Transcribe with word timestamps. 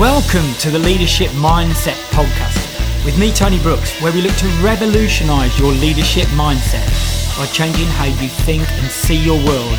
Welcome 0.00 0.54
to 0.60 0.70
the 0.70 0.78
Leadership 0.78 1.28
Mindset 1.32 2.00
Podcast 2.08 3.04
with 3.04 3.18
me, 3.18 3.30
Tony 3.30 3.58
Brooks, 3.58 4.00
where 4.00 4.10
we 4.14 4.22
look 4.22 4.34
to 4.36 4.46
revolutionize 4.62 5.58
your 5.58 5.72
leadership 5.72 6.24
mindset 6.28 6.88
by 7.36 7.44
changing 7.52 7.84
how 7.84 8.06
you 8.06 8.28
think 8.28 8.62
and 8.62 8.90
see 8.90 9.22
your 9.22 9.36
world, 9.44 9.78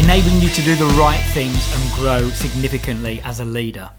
enabling 0.00 0.40
you 0.40 0.48
to 0.48 0.62
do 0.62 0.74
the 0.74 0.92
right 0.98 1.22
things 1.34 1.72
and 1.72 1.92
grow 1.92 2.30
significantly 2.30 3.20
as 3.20 3.38
a 3.38 3.44
leader. 3.44 3.90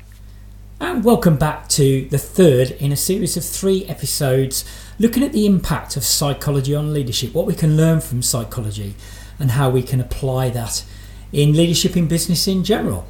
And 0.81 1.05
welcome 1.05 1.37
back 1.37 1.69
to 1.69 2.05
the 2.09 2.17
third 2.17 2.71
in 2.71 2.91
a 2.91 2.97
series 2.97 3.37
of 3.37 3.45
three 3.45 3.85
episodes 3.85 4.65
looking 4.99 5.23
at 5.23 5.31
the 5.31 5.45
impact 5.45 5.95
of 5.95 6.03
psychology 6.03 6.75
on 6.75 6.93
leadership, 6.93 7.33
what 7.33 7.45
we 7.45 7.55
can 7.55 7.77
learn 7.77 8.01
from 8.01 8.21
psychology, 8.21 8.95
and 9.39 9.51
how 9.51 9.69
we 9.69 9.83
can 9.83 10.01
apply 10.01 10.49
that 10.49 10.83
in 11.31 11.53
leadership 11.53 11.95
in 11.95 12.09
business 12.09 12.45
in 12.45 12.65
general. 12.65 13.07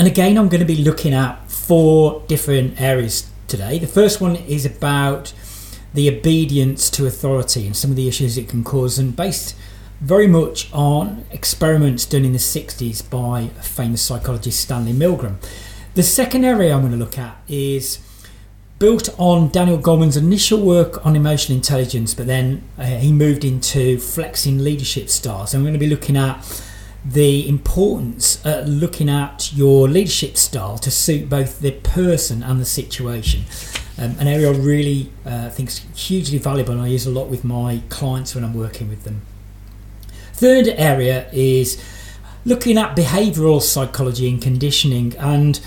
And 0.00 0.06
again, 0.06 0.38
I'm 0.38 0.48
going 0.48 0.60
to 0.60 0.66
be 0.66 0.82
looking 0.82 1.12
at 1.12 1.50
four 1.50 2.22
different 2.26 2.80
areas 2.80 3.30
today. 3.48 3.78
The 3.78 3.86
first 3.86 4.18
one 4.18 4.34
is 4.34 4.64
about 4.64 5.34
the 5.92 6.08
obedience 6.08 6.88
to 6.92 7.06
authority 7.06 7.66
and 7.66 7.76
some 7.76 7.90
of 7.90 7.98
the 7.98 8.08
issues 8.08 8.38
it 8.38 8.48
can 8.48 8.64
cause, 8.64 8.98
and 8.98 9.14
based 9.14 9.54
very 10.00 10.26
much 10.26 10.72
on 10.72 11.26
experiments 11.30 12.06
done 12.06 12.24
in 12.24 12.32
the 12.32 12.38
60s 12.38 13.10
by 13.10 13.48
famous 13.60 14.00
psychologist 14.00 14.60
Stanley 14.60 14.94
Milgram. 14.94 15.36
The 15.92 16.02
second 16.02 16.46
area 16.46 16.72
I'm 16.72 16.80
going 16.80 16.92
to 16.92 16.98
look 16.98 17.18
at 17.18 17.36
is 17.46 17.98
built 18.78 19.10
on 19.18 19.50
Daniel 19.50 19.76
Goleman's 19.76 20.16
initial 20.16 20.62
work 20.62 21.04
on 21.04 21.14
emotional 21.14 21.56
intelligence, 21.56 22.14
but 22.14 22.26
then 22.26 22.62
uh, 22.78 22.84
he 22.84 23.12
moved 23.12 23.44
into 23.44 23.98
flexing 23.98 24.64
leadership 24.64 25.10
styles. 25.10 25.52
We're 25.52 25.60
going 25.60 25.74
to 25.74 25.78
be 25.78 25.88
looking 25.88 26.16
at 26.16 26.42
the 27.04 27.48
importance 27.48 28.44
of 28.44 28.68
looking 28.68 29.08
at 29.08 29.52
your 29.54 29.88
leadership 29.88 30.36
style 30.36 30.78
to 30.78 30.90
suit 30.90 31.28
both 31.28 31.60
the 31.60 31.72
person 31.72 32.42
and 32.42 32.60
the 32.60 32.64
situation. 32.64 33.44
Um, 33.98 34.16
an 34.18 34.28
area 34.28 34.50
I 34.50 34.56
really 34.56 35.10
uh, 35.24 35.50
think 35.50 35.68
is 35.68 35.78
hugely 35.94 36.38
valuable 36.38 36.72
and 36.72 36.82
I 36.82 36.86
use 36.86 37.06
a 37.06 37.10
lot 37.10 37.28
with 37.28 37.44
my 37.44 37.82
clients 37.88 38.34
when 38.34 38.44
I'm 38.44 38.54
working 38.54 38.88
with 38.88 39.04
them. 39.04 39.22
Third 40.32 40.68
area 40.68 41.28
is 41.32 41.82
looking 42.44 42.78
at 42.78 42.96
behavioural 42.96 43.60
psychology 43.60 44.28
and 44.28 44.40
conditioning. 44.40 45.14
And 45.18 45.60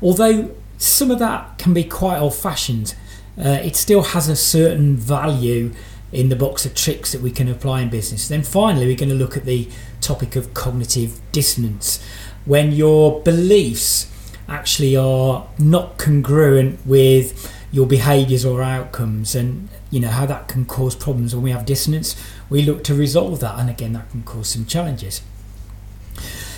although 0.00 0.54
some 0.78 1.10
of 1.10 1.18
that 1.18 1.58
can 1.58 1.74
be 1.74 1.84
quite 1.84 2.18
old 2.18 2.34
fashioned, 2.34 2.94
uh, 3.38 3.60
it 3.62 3.76
still 3.76 4.02
has 4.02 4.28
a 4.28 4.36
certain 4.36 4.96
value 4.96 5.72
in 6.12 6.28
the 6.28 6.36
box 6.36 6.64
of 6.66 6.74
tricks 6.74 7.12
that 7.12 7.20
we 7.20 7.30
can 7.30 7.48
apply 7.48 7.82
in 7.82 7.88
business. 7.88 8.28
Then 8.28 8.42
finally, 8.42 8.86
we're 8.86 8.96
going 8.96 9.10
to 9.10 9.14
look 9.14 9.36
at 9.36 9.44
the 9.44 9.68
topic 10.00 10.36
of 10.36 10.54
cognitive 10.54 11.20
dissonance. 11.32 12.02
When 12.44 12.72
your 12.72 13.20
beliefs 13.22 14.10
actually 14.48 14.96
are 14.96 15.46
not 15.58 15.98
congruent 15.98 16.84
with 16.84 17.52
your 17.70 17.86
behaviors 17.86 18.44
or 18.44 18.62
outcomes 18.62 19.34
and 19.34 19.68
you 19.90 20.00
know 20.00 20.08
how 20.08 20.26
that 20.26 20.48
can 20.48 20.64
cause 20.64 20.96
problems 20.96 21.34
when 21.34 21.44
we 21.44 21.52
have 21.52 21.64
dissonance 21.64 22.20
we 22.48 22.62
look 22.62 22.82
to 22.82 22.92
resolve 22.92 23.38
that 23.38 23.56
and 23.60 23.70
again 23.70 23.92
that 23.92 24.10
can 24.10 24.22
cause 24.24 24.48
some 24.48 24.66
challenges. 24.66 25.22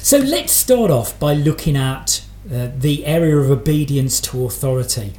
So 0.00 0.18
let's 0.18 0.52
start 0.52 0.90
off 0.90 1.18
by 1.20 1.34
looking 1.34 1.76
at 1.76 2.24
uh, 2.52 2.70
the 2.76 3.06
area 3.06 3.36
of 3.36 3.50
obedience 3.50 4.20
to 4.22 4.44
authority. 4.44 5.12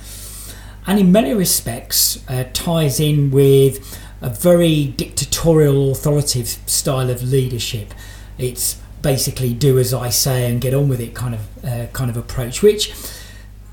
And 0.85 0.99
in 0.99 1.11
many 1.11 1.33
respects 1.33 2.21
uh, 2.27 2.45
ties 2.51 2.99
in 2.99 3.31
with 3.31 3.97
a 4.23 4.29
very 4.29 4.85
dictatorial 4.85 5.91
authoritative 5.91 6.57
style 6.65 7.11
of 7.11 7.21
leadership 7.21 7.93
it's 8.37 8.81
basically 9.01 9.53
do 9.53 9.77
as 9.77 9.93
I 9.93 10.09
say 10.09 10.49
and 10.49 10.59
get 10.59 10.73
on 10.73 10.87
with 10.87 10.99
it 10.99 11.13
kind 11.13 11.35
of 11.35 11.65
uh, 11.65 11.87
kind 11.93 12.09
of 12.09 12.17
approach, 12.17 12.63
which 12.63 12.93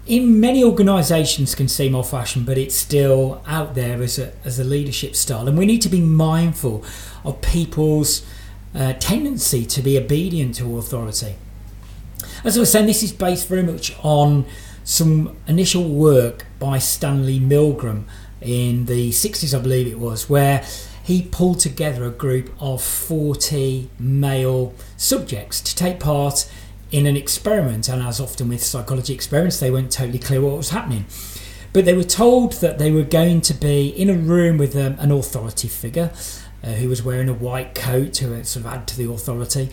in 0.07 0.41
many 0.41 0.65
organisations 0.65 1.55
can 1.55 1.69
seem 1.69 1.95
old 1.95 2.09
fashioned, 2.09 2.45
but 2.45 2.59
it's 2.59 2.75
still 2.75 3.43
out 3.47 3.75
there 3.75 4.03
as 4.03 4.19
a 4.19 4.33
as 4.45 4.59
a 4.59 4.65
leadership 4.65 5.17
style, 5.17 5.49
and 5.49 5.57
we 5.57 5.67
need 5.67 5.83
to 5.83 5.89
be 5.89 6.01
mindful 6.01 6.85
of 7.25 7.41
people's 7.41 8.27
uh, 8.75 8.93
tendency 8.95 9.65
to 9.65 9.81
be 9.81 9.97
obedient 9.97 10.57
to 10.57 10.79
authority. 10.79 11.37
As 12.45 12.57
I 12.57 12.61
was 12.61 12.73
saying, 12.73 12.87
this 12.87 13.03
is 13.03 13.13
based 13.13 13.49
very 13.49 13.63
much 13.63 13.95
on 14.03 14.47
some 14.83 15.37
initial 15.47 15.89
work 15.89 16.47
by 16.59 16.79
Stanley 16.79 17.39
Milgram 17.39 18.05
in 18.41 18.87
the 18.87 19.11
60s, 19.11 19.57
I 19.57 19.61
believe 19.61 19.87
it 19.87 19.99
was, 19.99 20.29
where 20.29 20.65
he 21.03 21.23
pulled 21.23 21.61
together 21.61 22.05
a 22.05 22.11
group 22.11 22.53
of 22.61 22.83
40 22.83 23.91
male 23.99 24.75
subjects 24.97 25.61
to 25.63 25.75
take 25.75 25.99
part 26.01 26.51
in 26.91 27.07
an 27.07 27.17
experiment. 27.17 27.89
And 27.89 28.03
as 28.03 28.21
often 28.21 28.49
with 28.49 28.63
psychology 28.63 29.15
experiments, 29.15 29.61
they 29.61 29.71
weren't 29.71 29.93
totally 29.93 30.19
clear 30.19 30.41
what 30.41 30.57
was 30.57 30.71
happening. 30.71 31.07
But 31.73 31.85
they 31.85 31.95
were 31.95 32.05
told 32.05 32.55
that 32.55 32.79
they 32.79 32.91
were 32.91 33.05
going 33.05 33.43
to 33.43 33.55
be 33.55 33.89
in 33.89 34.11
a 34.11 34.15
room 34.15 34.59
with 34.59 34.75
um, 34.75 34.97
an 34.99 35.13
authority 35.13 35.69
figure 35.69 36.13
uh, 36.63 36.73
who 36.73 36.89
was 36.89 37.03
wearing 37.03 37.29
a 37.29 37.35
white 37.35 37.75
coat 37.75 38.13
to 38.15 38.45
sort 38.45 38.65
of 38.65 38.73
add 38.73 38.87
to 38.89 38.97
the 38.97 39.11
authority, 39.11 39.71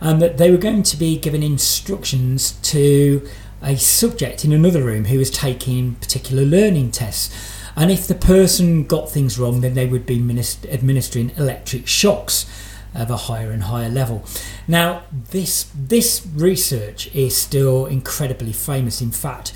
and 0.00 0.22
that 0.22 0.38
they 0.38 0.50
were 0.50 0.58
going 0.58 0.82
to 0.84 0.96
be 0.96 1.18
given 1.18 1.42
instructions 1.42 2.52
to 2.62 3.26
a 3.62 3.76
subject 3.76 4.44
in 4.44 4.52
another 4.52 4.82
room 4.82 5.06
who 5.06 5.18
was 5.18 5.30
taking 5.30 5.96
particular 5.96 6.44
learning 6.44 6.92
tests 6.92 7.34
and 7.78 7.92
if 7.92 8.08
the 8.08 8.14
person 8.16 8.82
got 8.82 9.08
things 9.08 9.38
wrong, 9.38 9.60
then 9.60 9.74
they 9.74 9.86
would 9.86 10.04
be 10.04 10.18
administering 10.18 11.30
electric 11.36 11.86
shocks 11.86 12.44
of 12.92 13.08
a 13.08 13.16
higher 13.16 13.52
and 13.52 13.62
higher 13.62 13.88
level. 13.88 14.24
Now, 14.66 15.04
this 15.12 15.70
this 15.76 16.26
research 16.34 17.14
is 17.14 17.36
still 17.36 17.86
incredibly 17.86 18.52
famous. 18.52 19.00
In 19.00 19.12
fact, 19.12 19.52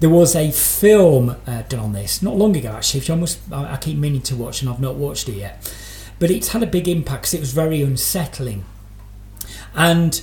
there 0.00 0.08
was 0.08 0.34
a 0.34 0.52
film 0.52 1.36
uh, 1.46 1.62
done 1.68 1.80
on 1.80 1.92
this 1.92 2.22
not 2.22 2.36
long 2.36 2.56
ago, 2.56 2.70
actually, 2.70 3.00
which 3.00 3.10
I 3.10 3.14
must 3.14 3.40
I, 3.52 3.74
I 3.74 3.76
keep 3.76 3.98
meaning 3.98 4.22
to 4.22 4.36
watch, 4.36 4.62
and 4.62 4.70
I've 4.70 4.80
not 4.80 4.94
watched 4.94 5.28
it 5.28 5.36
yet. 5.36 5.70
But 6.18 6.30
it's 6.30 6.48
had 6.48 6.62
a 6.62 6.66
big 6.66 6.88
impact 6.88 7.24
because 7.24 7.34
it 7.34 7.40
was 7.40 7.52
very 7.52 7.82
unsettling. 7.82 8.64
And 9.74 10.22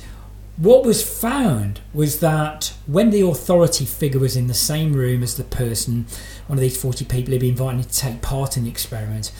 what 0.58 0.86
was 0.86 1.04
found 1.04 1.82
was 1.94 2.20
that 2.20 2.74
when 2.86 3.10
the 3.10 3.22
authority 3.22 3.86
figure 3.86 4.20
was 4.20 4.36
in 4.36 4.48
the 4.48 4.54
same 4.54 4.94
room 4.94 5.24
as 5.24 5.36
the 5.36 5.44
person, 5.44 6.06
one 6.48 6.58
of 6.58 6.62
these 6.62 6.80
40 6.80 7.06
people 7.06 7.32
who'd 7.32 7.42
been 7.42 7.50
invited 7.50 7.90
to 7.90 8.00
take 8.00 8.22
part 8.22 8.56
in 8.56 8.64
the 8.64 8.70
experiment, 8.70 9.32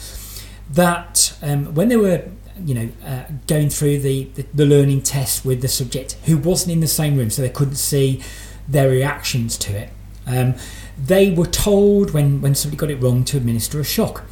that 0.70 1.36
um, 1.40 1.74
when 1.74 1.88
they 1.88 1.96
were 1.96 2.24
you 2.64 2.74
know, 2.74 2.88
uh, 3.04 3.24
going 3.46 3.68
through 3.68 3.98
the, 3.98 4.24
the, 4.34 4.46
the, 4.54 4.66
learning 4.66 5.02
test 5.02 5.44
with 5.44 5.60
the 5.60 5.68
subject 5.68 6.16
who 6.24 6.36
wasn't 6.36 6.70
in 6.70 6.80
the 6.80 6.86
same 6.86 7.16
room, 7.16 7.28
so 7.28 7.42
they 7.42 7.48
couldn't 7.48 7.74
see 7.74 8.22
their 8.68 8.88
reactions 8.88 9.58
to 9.58 9.76
it. 9.76 9.90
Um, 10.26 10.54
they 10.96 11.32
were 11.32 11.46
told 11.46 12.12
when, 12.12 12.40
when 12.40 12.54
somebody 12.54 12.78
got 12.78 12.90
it 12.90 13.02
wrong 13.02 13.24
to 13.24 13.36
administer 13.36 13.80
a 13.80 13.84
shock, 13.84 14.24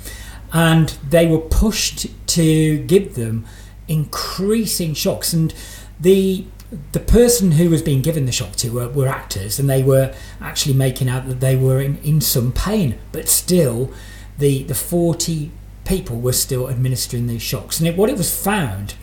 and 0.52 0.90
they 1.08 1.26
were 1.26 1.38
pushed 1.38 2.06
to 2.28 2.78
give 2.84 3.14
them 3.14 3.44
increasing 3.88 4.94
shocks. 4.94 5.32
And 5.32 5.52
the 5.98 6.44
the 6.92 7.00
person 7.00 7.52
who 7.52 7.68
was 7.68 7.82
being 7.82 8.02
given 8.02 8.26
the 8.26 8.32
shock 8.32 8.56
to 8.56 8.70
were, 8.70 8.88
were, 8.88 9.08
actors 9.08 9.58
and 9.58 9.68
they 9.68 9.82
were 9.82 10.14
actually 10.40 10.74
making 10.74 11.08
out 11.08 11.26
that 11.28 11.40
they 11.40 11.54
were 11.54 11.80
in, 11.80 11.98
in 11.98 12.20
some 12.20 12.50
pain 12.52 12.98
but 13.12 13.28
still 13.28 13.92
the 14.38 14.62
the 14.64 14.74
40 14.74 15.50
people 15.84 16.20
were 16.20 16.32
still 16.32 16.68
administering 16.68 17.26
these 17.26 17.42
shocks. 17.42 17.78
And 17.78 17.88
it, 17.88 17.96
what 17.96 18.10
it 18.10 18.16
was 18.16 18.34
found 18.34 18.94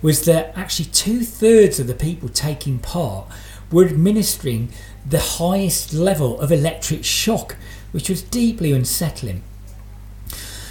was 0.00 0.24
that 0.24 0.56
actually 0.56 0.86
two-thirds 0.86 1.80
of 1.80 1.86
the 1.86 1.94
people 1.94 2.28
taking 2.28 2.78
part 2.78 3.26
were 3.72 3.84
administering 3.84 4.70
the 5.04 5.20
highest 5.20 5.92
level 5.92 6.40
of 6.40 6.52
electric 6.52 7.04
shock 7.04 7.56
which 7.92 8.08
was 8.08 8.22
deeply 8.22 8.72
unsettling. 8.72 9.42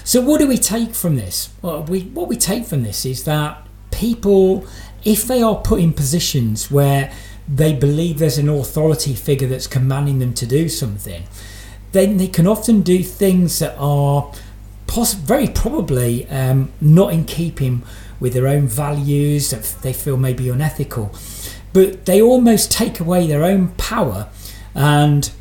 So 0.03 0.21
what 0.21 0.39
do 0.39 0.47
we 0.47 0.57
take 0.57 0.95
from 0.95 1.15
this? 1.15 1.49
Well, 1.61 1.83
we, 1.83 2.01
what 2.01 2.29
we 2.29 2.37
take 2.37 2.65
from 2.65 2.83
this 2.83 3.05
is 3.05 3.25
that 3.25 3.66
people 3.97 4.65
if 5.03 5.25
they 5.25 5.41
are 5.41 5.55
put 5.55 5.79
in 5.79 5.93
positions 5.93 6.69
where 6.69 7.11
they 7.47 7.73
believe 7.73 8.19
there's 8.19 8.37
an 8.37 8.49
authority 8.49 9.13
figure 9.13 9.47
that's 9.47 9.67
commanding 9.67 10.19
them 10.19 10.33
to 10.33 10.45
do 10.45 10.67
something, 10.67 11.23
then 11.93 12.17
they 12.17 12.27
can 12.27 12.45
often 12.45 12.81
do 12.81 13.01
things 13.01 13.59
that 13.59 13.73
are 13.79 14.33
poss- 14.85 15.13
very 15.13 15.47
probably 15.47 16.27
um, 16.29 16.71
not 16.81 17.13
in 17.13 17.23
keeping 17.23 17.83
with 18.19 18.33
their 18.33 18.47
own 18.47 18.67
values, 18.67 19.51
that 19.51 19.63
they 19.81 19.93
feel 19.93 20.17
maybe 20.17 20.49
unethical. 20.49 21.15
But 21.71 22.05
they 22.05 22.21
almost 22.21 22.71
take 22.71 22.99
away 22.99 23.27
their 23.27 23.43
own 23.43 23.69
power 23.77 24.27
and 24.75 25.31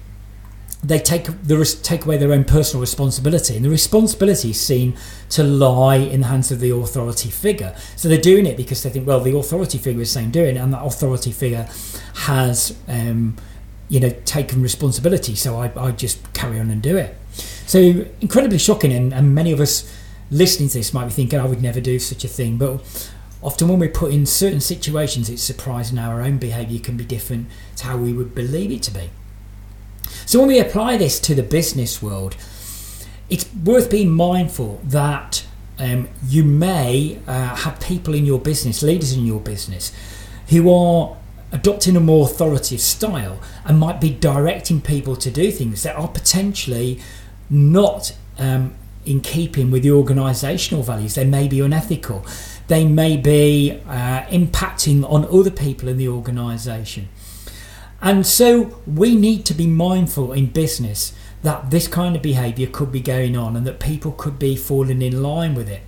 they 0.87 1.00
take 1.00 1.27
the 1.43 1.79
take 1.83 2.05
away 2.05 2.17
their 2.17 2.33
own 2.33 2.44
personal 2.44 2.81
responsibility, 2.81 3.56
and 3.56 3.65
the 3.65 3.71
responsibility 3.71 4.50
is 4.50 4.61
seen 4.61 4.97
to 5.31 5.43
lie 5.43 5.97
in 5.97 6.21
the 6.21 6.27
hands 6.29 6.53
of 6.53 6.61
the 6.61 6.71
authority 6.71 7.31
figure. 7.31 7.75
So 7.97 8.09
they're 8.09 8.21
doing 8.21 8.47
it 8.47 8.56
because 8.56 8.83
they 8.83 8.91
think, 8.91 9.06
well, 9.06 9.21
the 9.21 9.37
authority 9.37 9.79
figure 9.79 10.03
is 10.03 10.11
saying 10.11 10.31
doing 10.31 10.56
it, 10.56 10.61
and 10.61 10.73
that 10.73 10.85
authority 10.85 11.33
figure 11.33 11.69
has, 12.15 12.77
um, 12.87 13.37
you 13.88 13.99
know, 14.00 14.11
taken 14.25 14.62
responsibility. 14.62 15.35
So 15.35 15.56
I, 15.56 15.73
I 15.77 15.91
just 15.91 16.33
carry 16.33 16.61
on 16.61 16.71
and 16.71 16.81
do 16.81 16.97
it. 16.97 17.17
So 17.67 18.06
incredibly 18.21 18.59
shocking, 18.59 18.93
and, 18.93 19.12
and 19.12 19.35
many 19.35 19.53
of 19.53 19.61
us 19.61 19.93
listening 20.31 20.69
to 20.69 20.79
this 20.79 20.94
might 20.94 21.06
be 21.06 21.12
thinking, 21.12 21.41
I 21.41 21.47
would 21.47 21.62
never 21.62 21.81
do 21.81 21.99
such 21.99 22.25
a 22.25 22.29
thing, 22.29 22.59
but 22.59 22.81
often 23.43 23.69
when 23.69 23.79
we're 23.79 23.88
put 23.88 24.12
in 24.12 24.25
certain 24.27 24.61
situations, 24.61 25.29
it's 25.29 25.43
surprising 25.43 25.99
how 25.99 26.11
our 26.11 26.23
own 26.23 26.38
behaviour 26.38 26.81
can 26.81 26.97
be 26.97 27.05
different 27.05 27.49
to 27.77 27.87
how 27.87 27.97
we 27.97 28.12
would 28.12 28.35
believe 28.35 28.71
it 28.71 28.83
to 28.85 28.91
be. 28.93 29.11
So 30.26 30.40
when 30.40 30.49
we 30.49 30.58
apply 30.58 30.96
this 30.96 31.20
to 31.20 31.37
the 31.37 31.44
business 31.44 32.02
world, 32.02 32.37
it's 33.31 33.49
worth 33.55 33.88
being 33.88 34.11
mindful 34.11 34.81
that 34.82 35.46
um, 35.78 36.08
you 36.26 36.43
may 36.43 37.20
uh, 37.28 37.55
have 37.55 37.78
people 37.78 38.12
in 38.12 38.26
your 38.26 38.40
business, 38.40 38.82
leaders 38.82 39.12
in 39.12 39.25
your 39.25 39.38
business, 39.38 39.93
who 40.49 40.69
are 40.69 41.17
adopting 41.52 41.94
a 41.94 42.00
more 42.00 42.26
authoritative 42.26 42.81
style 42.81 43.40
and 43.64 43.78
might 43.78 44.00
be 44.00 44.11
directing 44.11 44.81
people 44.81 45.14
to 45.14 45.31
do 45.31 45.52
things 45.52 45.84
that 45.84 45.94
are 45.94 46.08
potentially 46.08 47.00
not 47.49 48.12
um, 48.37 48.75
in 49.05 49.20
keeping 49.20 49.70
with 49.70 49.84
the 49.84 49.90
organisational 49.90 50.84
values. 50.84 51.14
They 51.14 51.25
may 51.25 51.46
be 51.46 51.61
unethical. 51.61 52.26
They 52.67 52.84
may 52.84 53.17
be 53.17 53.81
uh, 53.87 54.23
impacting 54.23 55.08
on 55.08 55.25
other 55.26 55.52
people 55.52 55.88
in 55.88 55.99
the 55.99 56.08
organisation. 56.08 57.11
And 58.01 58.27
so 58.27 58.81
we 58.87 59.17
need 59.17 59.45
to 59.47 59.55
be 59.55 59.67
mindful 59.67 60.33
in 60.33 60.47
business 60.47 61.13
that 61.43 61.71
this 61.71 61.89
kind 61.89 62.17
of 62.17 62.23
behaviour 62.23 62.67
could 62.67 62.93
be 62.93 63.01
going 63.01 63.37
on 63.37 63.57
and 63.57 63.67
that 63.67 63.81
people 63.81 64.13
could 64.13 64.39
be 64.39 64.57
falling 64.57 65.03
in 65.03 65.23
line 65.23 65.55
with 65.55 65.69
it. 65.69 65.83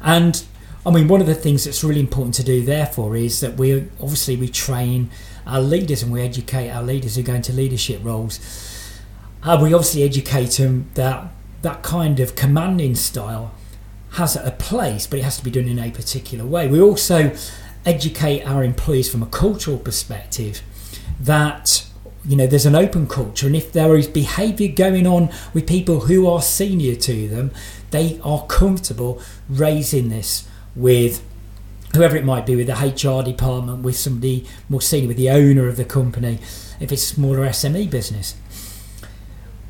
And 0.00 0.44
I 0.86 0.90
mean, 0.90 1.08
one 1.08 1.20
of 1.20 1.26
the 1.26 1.34
things 1.34 1.64
that's 1.64 1.82
really 1.82 2.00
important 2.00 2.34
to 2.36 2.44
do, 2.44 2.62
therefore, 2.62 3.16
is 3.16 3.40
that 3.40 3.56
we 3.56 3.88
obviously 4.00 4.36
we 4.36 4.48
train 4.48 5.10
our 5.46 5.60
leaders 5.60 6.02
and 6.02 6.12
we 6.12 6.20
educate 6.20 6.70
our 6.70 6.82
leaders 6.82 7.16
who 7.16 7.22
go 7.22 7.34
into 7.34 7.52
leadership 7.52 8.00
roles. 8.02 8.38
Uh, 9.42 9.58
we 9.60 9.72
obviously 9.72 10.02
educate 10.02 10.50
them 10.52 10.90
that 10.94 11.28
that 11.62 11.82
kind 11.82 12.20
of 12.20 12.36
commanding 12.36 12.94
style 12.94 13.52
has 14.12 14.36
a 14.36 14.50
place, 14.52 15.06
but 15.06 15.18
it 15.18 15.22
has 15.22 15.38
to 15.38 15.44
be 15.44 15.50
done 15.50 15.66
in 15.66 15.78
a 15.78 15.90
particular 15.90 16.44
way. 16.44 16.68
We 16.68 16.80
also 16.80 17.34
educate 17.86 18.42
our 18.42 18.64
employees 18.64 19.10
from 19.10 19.22
a 19.22 19.26
cultural 19.26 19.78
perspective 19.78 20.62
that 21.20 21.86
you 22.26 22.36
know 22.36 22.46
there's 22.46 22.66
an 22.66 22.74
open 22.74 23.06
culture. 23.06 23.46
And 23.46 23.54
if 23.56 23.72
there 23.72 23.96
is 23.96 24.06
behavior 24.06 24.68
going 24.68 25.06
on 25.06 25.30
with 25.52 25.66
people 25.66 26.00
who 26.00 26.26
are 26.26 26.40
senior 26.42 26.94
to 26.94 27.28
them 27.28 27.50
they 27.94 28.18
are 28.24 28.44
comfortable 28.46 29.22
raising 29.48 30.08
this 30.08 30.48
with 30.74 31.22
whoever 31.94 32.16
it 32.16 32.24
might 32.24 32.44
be 32.44 32.56
with 32.56 32.66
the 32.66 32.74
HR 32.74 33.22
department 33.22 33.84
with 33.84 33.96
somebody 33.96 34.44
more 34.68 34.80
senior 34.80 35.06
with 35.06 35.16
the 35.16 35.30
owner 35.30 35.68
of 35.68 35.76
the 35.76 35.84
company 35.84 36.40
if 36.80 36.90
it's 36.90 37.04
a 37.04 37.14
smaller 37.14 37.46
SME 37.46 37.88
business. 37.88 38.34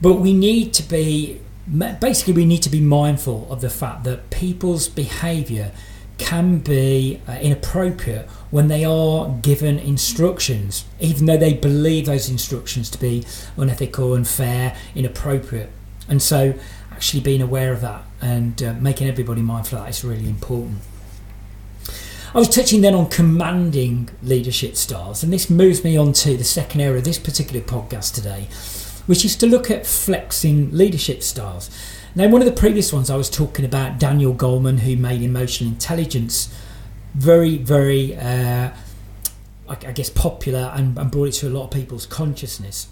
But 0.00 0.14
we 0.14 0.32
need 0.32 0.72
to 0.75 0.82
be 0.82 1.43
basically 2.00 2.32
we 2.32 2.46
need 2.46 2.62
to 2.62 2.70
be 2.70 2.81
mindful 2.81 3.46
of 3.50 3.60
the 3.60 3.70
fact 3.70 4.05
that 4.05 4.31
people's 4.31 4.88
behavior 4.88 5.72
can 6.19 6.58
be 6.58 7.20
uh, 7.28 7.32
inappropriate 7.40 8.28
when 8.50 8.69
they 8.69 8.84
are 8.84 9.28
given 9.43 9.78
instructions, 9.78 10.84
even 11.00 11.26
though 11.26 11.37
they 11.37 11.55
believe 11.55 12.06
those 12.06 12.28
instructions 12.28 12.88
to 12.90 12.99
be 12.99 13.25
unethical, 13.56 14.14
unfair, 14.14 14.76
inappropriate. 14.94 15.70
And 16.08 16.22
so, 16.22 16.55
actually 16.93 17.20
being 17.20 17.43
aware 17.43 17.72
of 17.72 17.81
that 17.81 18.05
and 18.20 18.62
uh, 18.62 18.75
making 18.75 19.08
everybody 19.08 19.43
mindful 19.43 19.78
of 19.78 19.84
that 19.84 19.90
is 19.90 20.05
really 20.05 20.28
important. 20.28 20.78
I 22.34 22.38
was 22.38 22.49
touching 22.49 22.81
then 22.81 22.94
on 22.94 23.08
commanding 23.10 24.10
leadership 24.20 24.75
styles, 24.75 25.22
and 25.22 25.32
this 25.32 25.49
moves 25.49 25.84
me 25.84 25.96
on 25.96 26.12
to 26.14 26.37
the 26.37 26.44
second 26.44 26.81
area 26.81 26.99
of 26.99 27.05
this 27.05 27.19
particular 27.19 27.60
podcast 27.60 28.14
today, 28.14 28.49
which 29.06 29.25
is 29.25 29.37
to 29.37 29.46
look 29.46 29.70
at 29.70 29.87
flexing 29.87 30.76
leadership 30.76 31.22
styles. 31.22 31.70
Now, 32.16 32.28
one 32.28 32.40
of 32.40 32.46
the 32.46 32.52
previous 32.52 32.93
ones 32.93 33.11
I 33.11 33.16
was 33.16 33.28
talking 33.28 33.64
about 33.64 33.99
Daniel 33.99 34.32
Goleman, 34.32 34.81
who 34.81 34.94
made 34.94 35.20
emotional 35.20 35.70
intelligence 35.70 36.55
very, 37.12 37.56
very, 37.56 38.14
uh, 38.14 38.70
I, 39.69 39.93
guess, 39.93 40.11
popular 40.11 40.72
and, 40.76 40.96
and 40.96 41.11
brought 41.11 41.28
it 41.28 41.32
to 41.32 41.49
a 41.49 41.50
lot 41.50 41.64
of 41.64 41.70
people's 41.72 42.06
consciousness. 42.06 42.87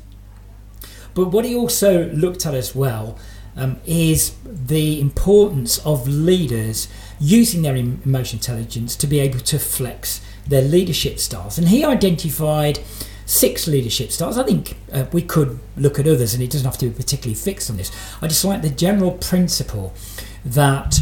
But 1.14 1.26
what 1.26 1.44
he 1.44 1.54
also 1.54 2.10
looked 2.10 2.46
at 2.46 2.54
as 2.54 2.74
well 2.74 3.16
um, 3.56 3.78
is 3.86 4.34
the 4.44 5.00
importance 5.00 5.78
of 5.86 6.08
leaders 6.08 6.88
using 7.20 7.62
their 7.62 7.76
emotional 7.76 8.40
intelligence 8.40 8.96
to 8.96 9.06
be 9.06 9.20
able 9.20 9.38
to 9.38 9.58
flex 9.60 10.20
their 10.48 10.62
leadership 10.62 11.20
styles. 11.20 11.58
And 11.58 11.68
he 11.68 11.84
identified 11.84 12.80
six 13.32 13.66
leadership 13.66 14.12
styles. 14.12 14.36
I 14.36 14.44
think 14.44 14.76
uh, 14.92 15.06
we 15.10 15.22
could 15.22 15.58
look 15.76 15.98
at 15.98 16.06
others, 16.06 16.34
and 16.34 16.42
it 16.42 16.50
doesn't 16.50 16.66
have 16.66 16.78
to 16.78 16.88
be 16.88 16.94
particularly 16.94 17.34
fixed 17.34 17.70
on 17.70 17.78
this. 17.78 17.90
I 18.20 18.28
just 18.28 18.44
like 18.44 18.60
the 18.60 18.68
general 18.68 19.12
principle 19.12 19.94
that 20.44 21.00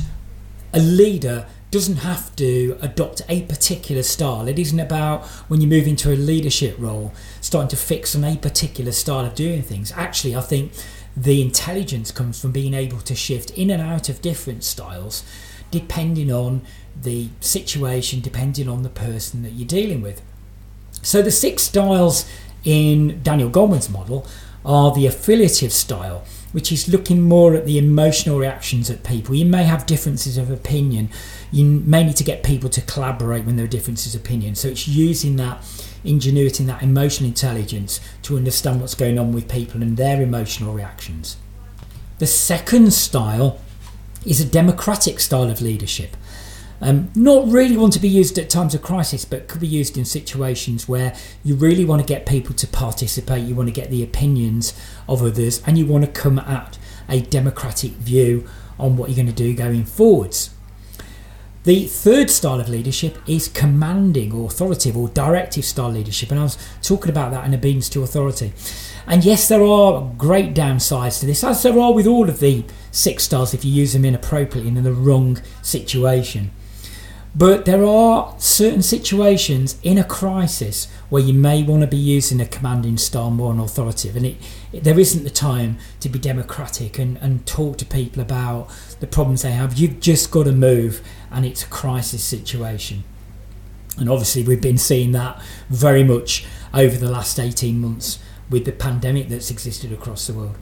a 0.72 0.78
leader 0.78 1.46
doesn't 1.72 1.98
have 1.98 2.34
to 2.36 2.76
adopt 2.80 3.22
a 3.28 3.42
particular 3.42 4.02
style. 4.02 4.46
It 4.46 4.58
isn't 4.58 4.78
about 4.78 5.24
when 5.48 5.60
you 5.60 5.66
move 5.66 5.86
into 5.86 6.12
a 6.12 6.16
leadership 6.16 6.76
role 6.78 7.12
starting 7.40 7.68
to 7.68 7.76
fix 7.76 8.14
on 8.14 8.24
a 8.24 8.36
particular 8.36 8.92
style 8.92 9.24
of 9.24 9.34
doing 9.34 9.62
things. 9.62 9.92
Actually, 9.92 10.36
I 10.36 10.40
think 10.40 10.72
the 11.16 11.42
intelligence 11.42 12.12
comes 12.12 12.40
from 12.40 12.52
being 12.52 12.74
able 12.74 13.00
to 13.00 13.14
shift 13.14 13.50
in 13.50 13.70
and 13.70 13.82
out 13.82 14.08
of 14.08 14.22
different 14.22 14.62
styles 14.62 15.24
depending 15.70 16.32
on 16.32 16.62
the 17.00 17.28
situation, 17.40 18.20
depending 18.20 18.68
on 18.68 18.82
the 18.82 18.88
person 18.88 19.42
that 19.42 19.50
you're 19.50 19.66
dealing 19.66 20.02
with. 20.02 20.22
So 21.02 21.22
the 21.22 21.30
six 21.30 21.62
styles 21.64 22.30
in 22.64 23.22
Daniel 23.22 23.50
Goleman's 23.50 23.88
model 23.88 24.26
are 24.64 24.94
the 24.94 25.06
affiliative 25.06 25.72
style, 25.72 26.24
which 26.52 26.70
is 26.70 26.88
looking 26.88 27.22
more 27.22 27.54
at 27.54 27.64
the 27.64 27.78
emotional 27.78 28.38
reactions 28.38 28.90
of 28.90 29.02
people. 29.02 29.34
You 29.34 29.46
may 29.46 29.64
have 29.64 29.86
differences 29.86 30.36
of 30.36 30.50
opinion. 30.50 31.08
You 31.50 31.64
may 31.64 32.04
need 32.04 32.16
to 32.16 32.24
get 32.24 32.42
people 32.42 32.68
to 32.70 32.80
collaborate 32.82 33.44
when 33.44 33.56
there 33.56 33.64
are 33.64 33.68
differences 33.68 34.14
of 34.14 34.20
opinion. 34.20 34.54
So 34.54 34.68
it's 34.68 34.86
using 34.86 35.36
that 35.36 35.64
ingenuity 36.04 36.62
and 36.62 36.68
that 36.70 36.82
emotional 36.82 37.28
intelligence 37.28 38.00
to 38.22 38.36
understand 38.36 38.80
what's 38.80 38.94
going 38.94 39.18
on 39.18 39.32
with 39.32 39.48
people 39.48 39.82
and 39.82 39.96
their 39.96 40.20
emotional 40.22 40.74
reactions. 40.74 41.36
The 42.18 42.26
second 42.26 42.92
style 42.92 43.58
is 44.26 44.40
a 44.40 44.44
democratic 44.44 45.20
style 45.20 45.48
of 45.48 45.62
leadership. 45.62 46.16
Um, 46.82 47.10
not 47.14 47.46
really 47.46 47.76
want 47.76 47.92
to 47.92 47.98
be 47.98 48.08
used 48.08 48.38
at 48.38 48.48
times 48.48 48.74
of 48.74 48.80
crisis, 48.80 49.24
but 49.26 49.48
could 49.48 49.60
be 49.60 49.66
used 49.66 49.98
in 49.98 50.04
situations 50.06 50.88
where 50.88 51.14
you 51.44 51.54
really 51.54 51.84
want 51.84 52.00
to 52.00 52.06
get 52.06 52.24
people 52.24 52.54
to 52.54 52.66
participate, 52.66 53.44
you 53.44 53.54
want 53.54 53.68
to 53.68 53.74
get 53.74 53.90
the 53.90 54.02
opinions 54.02 54.72
of 55.06 55.22
others, 55.22 55.62
and 55.66 55.76
you 55.76 55.84
want 55.84 56.04
to 56.04 56.10
come 56.10 56.38
at 56.38 56.78
a 57.08 57.20
democratic 57.20 57.92
view 57.92 58.48
on 58.78 58.96
what 58.96 59.10
you're 59.10 59.16
going 59.16 59.26
to 59.26 59.32
do 59.32 59.54
going 59.54 59.84
forwards. 59.84 60.54
The 61.64 61.86
third 61.86 62.30
style 62.30 62.58
of 62.58 62.70
leadership 62.70 63.18
is 63.26 63.46
commanding 63.46 64.32
or 64.32 64.46
authoritative 64.46 64.96
or 64.96 65.08
directive 65.10 65.66
style 65.66 65.90
leadership, 65.90 66.30
and 66.30 66.40
I 66.40 66.44
was 66.44 66.56
talking 66.82 67.10
about 67.10 67.32
that 67.32 67.44
in 67.44 67.52
obedience 67.52 67.90
to 67.90 68.02
authority. 68.02 68.54
And 69.06 69.22
yes, 69.22 69.48
there 69.48 69.62
are 69.62 70.10
great 70.16 70.54
downsides 70.54 71.20
to 71.20 71.26
this, 71.26 71.44
as 71.44 71.62
there 71.62 71.78
are 71.78 71.92
with 71.92 72.06
all 72.06 72.30
of 72.30 72.40
the 72.40 72.64
six 72.90 73.24
styles 73.24 73.52
if 73.52 73.66
you 73.66 73.70
use 73.70 73.92
them 73.92 74.06
inappropriately 74.06 74.68
and 74.68 74.78
in 74.78 74.84
the 74.84 74.94
wrong 74.94 75.38
situation. 75.60 76.50
But 77.34 77.64
there 77.64 77.84
are 77.84 78.34
certain 78.38 78.82
situations 78.82 79.78
in 79.84 79.98
a 79.98 80.04
crisis 80.04 80.88
where 81.10 81.22
you 81.22 81.32
may 81.32 81.62
want 81.62 81.82
to 81.82 81.86
be 81.86 81.96
using 81.96 82.40
a 82.40 82.46
commanding 82.46 82.98
style 82.98 83.30
more 83.30 83.52
than 83.52 83.62
authoritative, 83.62 84.16
and 84.16 84.26
it, 84.26 84.36
it, 84.72 84.84
there 84.84 84.98
isn't 84.98 85.22
the 85.22 85.30
time 85.30 85.78
to 86.00 86.08
be 86.08 86.18
democratic 86.18 86.98
and, 86.98 87.16
and 87.18 87.46
talk 87.46 87.78
to 87.78 87.86
people 87.86 88.20
about 88.20 88.68
the 88.98 89.06
problems 89.06 89.42
they 89.42 89.52
have. 89.52 89.78
You've 89.78 90.00
just 90.00 90.32
got 90.32 90.44
to 90.44 90.52
move, 90.52 91.02
and 91.30 91.46
it's 91.46 91.62
a 91.62 91.68
crisis 91.68 92.24
situation. 92.24 93.04
And 93.96 94.08
obviously, 94.08 94.42
we've 94.42 94.60
been 94.60 94.78
seeing 94.78 95.12
that 95.12 95.40
very 95.68 96.02
much 96.02 96.46
over 96.74 96.96
the 96.96 97.10
last 97.10 97.38
18 97.38 97.80
months 97.80 98.18
with 98.48 98.64
the 98.64 98.72
pandemic 98.72 99.28
that's 99.28 99.52
existed 99.52 99.92
across 99.92 100.26
the 100.26 100.32
world. 100.34 100.56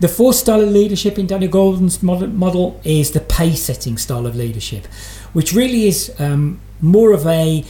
The 0.00 0.08
fourth 0.08 0.36
style 0.36 0.60
of 0.60 0.68
leadership 0.68 1.18
in 1.18 1.26
Daniel 1.26 1.50
Goleman's 1.50 2.02
model 2.02 2.80
is 2.84 3.12
the 3.12 3.20
pace 3.20 3.62
setting 3.62 3.96
style 3.96 4.26
of 4.26 4.34
leadership, 4.34 4.86
which 5.32 5.52
really 5.52 5.86
is 5.86 6.14
um, 6.18 6.60
more 6.80 7.12
of 7.12 7.26
a 7.26 7.64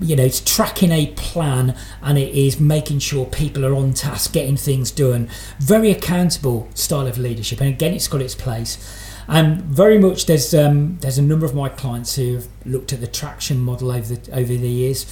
you 0.00 0.16
know, 0.16 0.24
it's 0.24 0.40
tracking 0.40 0.90
a 0.90 1.06
plan 1.14 1.76
and 2.02 2.18
it 2.18 2.34
is 2.34 2.58
making 2.58 2.98
sure 2.98 3.26
people 3.26 3.64
are 3.64 3.74
on 3.74 3.92
task, 3.92 4.32
getting 4.32 4.56
things 4.56 4.90
done. 4.90 5.28
Very 5.58 5.90
accountable 5.90 6.68
style 6.74 7.06
of 7.06 7.16
leadership, 7.16 7.60
and 7.60 7.68
again, 7.68 7.94
it's 7.94 8.08
got 8.08 8.20
its 8.20 8.34
place. 8.34 8.78
And 9.26 9.62
very 9.62 9.98
much, 9.98 10.26
there's 10.26 10.54
um, 10.54 10.98
there's 11.00 11.16
a 11.16 11.22
number 11.22 11.46
of 11.46 11.54
my 11.54 11.68
clients 11.68 12.16
who've 12.16 12.46
looked 12.66 12.92
at 12.92 13.00
the 13.00 13.06
traction 13.06 13.58
model 13.58 13.90
over 13.90 14.14
the 14.14 14.36
over 14.36 14.52
the 14.52 14.68
years. 14.68 15.06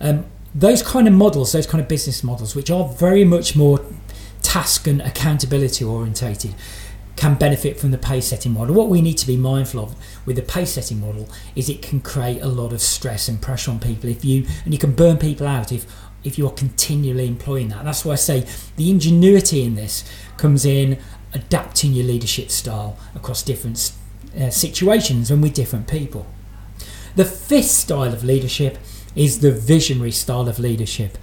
Um, 0.00 0.26
those 0.54 0.82
kind 0.82 1.06
of 1.06 1.14
models, 1.14 1.52
those 1.52 1.66
kind 1.66 1.80
of 1.80 1.88
business 1.88 2.24
models, 2.24 2.56
which 2.56 2.70
are 2.70 2.88
very 2.88 3.24
much 3.24 3.54
more 3.54 3.84
task 4.42 4.86
and 4.86 5.00
accountability 5.02 5.84
orientated 5.84 6.54
can 7.16 7.34
benefit 7.34 7.78
from 7.78 7.90
the 7.90 7.98
pace 7.98 8.28
setting 8.28 8.52
model. 8.52 8.74
What 8.74 8.88
we 8.88 9.02
need 9.02 9.18
to 9.18 9.26
be 9.26 9.36
mindful 9.36 9.82
of 9.82 9.94
with 10.24 10.36
the 10.36 10.42
pace 10.42 10.72
setting 10.72 11.00
model 11.00 11.28
is 11.54 11.68
it 11.68 11.82
can 11.82 12.00
create 12.00 12.40
a 12.40 12.48
lot 12.48 12.72
of 12.72 12.80
stress 12.80 13.28
and 13.28 13.40
pressure 13.42 13.70
on 13.70 13.78
people 13.78 14.08
if 14.08 14.24
you 14.24 14.46
and 14.64 14.72
you 14.72 14.78
can 14.78 14.94
burn 14.94 15.18
people 15.18 15.46
out 15.46 15.70
if 15.70 15.86
if 16.24 16.38
you're 16.38 16.50
continually 16.50 17.26
employing 17.26 17.68
that. 17.68 17.84
That's 17.84 18.04
why 18.04 18.12
I 18.12 18.16
say 18.16 18.46
the 18.76 18.90
ingenuity 18.90 19.64
in 19.64 19.74
this 19.74 20.04
comes 20.36 20.64
in 20.64 20.98
adapting 21.32 21.92
your 21.92 22.06
leadership 22.06 22.50
style 22.50 22.98
across 23.14 23.42
different 23.42 23.92
uh, 24.38 24.50
situations 24.50 25.30
and 25.30 25.42
with 25.42 25.54
different 25.54 25.88
people. 25.88 26.26
The 27.16 27.24
fifth 27.24 27.70
style 27.70 28.12
of 28.12 28.24
leadership 28.24 28.78
is 29.14 29.40
the 29.40 29.52
visionary 29.52 30.12
style 30.12 30.48
of 30.48 30.58
leadership. 30.58 31.18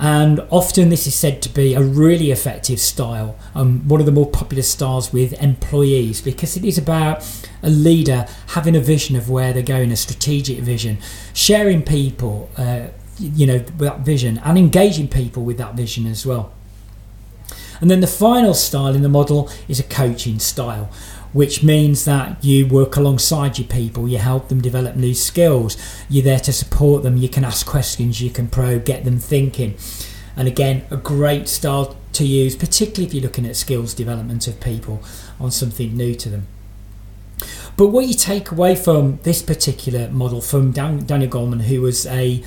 And 0.00 0.40
often 0.50 0.90
this 0.90 1.08
is 1.08 1.14
said 1.16 1.42
to 1.42 1.48
be 1.48 1.74
a 1.74 1.82
really 1.82 2.30
effective 2.30 2.78
style, 2.78 3.36
um, 3.54 3.86
one 3.88 3.98
of 3.98 4.06
the 4.06 4.12
more 4.12 4.30
popular 4.30 4.62
styles 4.62 5.12
with 5.12 5.32
employees, 5.42 6.20
because 6.20 6.56
it 6.56 6.64
is 6.64 6.78
about 6.78 7.28
a 7.64 7.68
leader 7.68 8.26
having 8.48 8.76
a 8.76 8.80
vision 8.80 9.16
of 9.16 9.28
where 9.28 9.52
they're 9.52 9.62
going, 9.62 9.90
a 9.90 9.96
strategic 9.96 10.60
vision, 10.60 10.98
sharing 11.32 11.82
people, 11.82 12.48
uh, 12.56 12.86
you 13.18 13.44
know, 13.44 13.58
that 13.58 14.00
vision, 14.00 14.38
and 14.44 14.56
engaging 14.56 15.08
people 15.08 15.42
with 15.42 15.58
that 15.58 15.74
vision 15.74 16.06
as 16.06 16.24
well. 16.24 16.52
And 17.80 17.90
then 17.90 18.00
the 18.00 18.06
final 18.06 18.54
style 18.54 18.94
in 18.94 19.02
the 19.02 19.08
model 19.08 19.50
is 19.66 19.80
a 19.80 19.84
coaching 19.84 20.38
style, 20.38 20.90
which 21.38 21.62
means 21.62 22.04
that 22.04 22.42
you 22.44 22.66
work 22.66 22.96
alongside 22.96 23.60
your 23.60 23.68
people, 23.68 24.08
you 24.08 24.18
help 24.18 24.48
them 24.48 24.60
develop 24.60 24.96
new 24.96 25.14
skills, 25.14 25.76
you're 26.10 26.24
there 26.24 26.40
to 26.40 26.52
support 26.52 27.04
them, 27.04 27.16
you 27.16 27.28
can 27.28 27.44
ask 27.44 27.64
questions, 27.64 28.20
you 28.20 28.28
can 28.28 28.48
probe, 28.48 28.84
get 28.84 29.04
them 29.04 29.20
thinking. 29.20 29.76
And 30.36 30.48
again, 30.48 30.84
a 30.90 30.96
great 30.96 31.46
style 31.46 31.96
to 32.14 32.24
use, 32.24 32.56
particularly 32.56 33.06
if 33.06 33.14
you're 33.14 33.22
looking 33.22 33.46
at 33.46 33.54
skills 33.54 33.94
development 33.94 34.48
of 34.48 34.60
people 34.60 35.00
on 35.38 35.52
something 35.52 35.96
new 35.96 36.16
to 36.16 36.28
them. 36.28 36.48
But 37.76 37.90
what 37.90 38.06
you 38.06 38.14
take 38.14 38.50
away 38.50 38.74
from 38.74 39.20
this 39.22 39.40
particular 39.40 40.08
model 40.08 40.40
from 40.40 40.72
Dan- 40.72 41.06
Daniel 41.06 41.30
Goleman, 41.30 41.60
who 41.62 41.82
was 41.82 42.04
a 42.06 42.42